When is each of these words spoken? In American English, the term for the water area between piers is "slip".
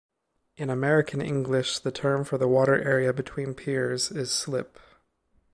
In 0.57 0.71
American 0.71 1.21
English, 1.21 1.77
the 1.77 1.91
term 1.91 2.23
for 2.23 2.39
the 2.39 2.47
water 2.47 2.73
area 2.73 3.13
between 3.13 3.53
piers 3.53 4.09
is 4.11 4.31
"slip". 4.31 4.79